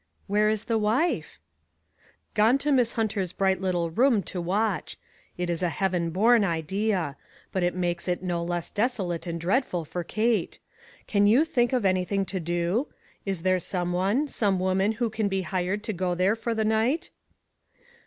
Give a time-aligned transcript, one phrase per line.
[0.25, 1.37] ""Where is the wife?""
[2.33, 4.97] Gone to Miss Hunter's bright little room to watch.
[5.37, 7.17] It is a heaven born idea.
[7.51, 10.57] But it makes it no less desolate and dread ful for Kate.
[11.05, 12.87] Can you think of anything to do?
[13.27, 16.65] Is there some one, some woman who can be hired to go there for the
[16.65, 17.11] night?"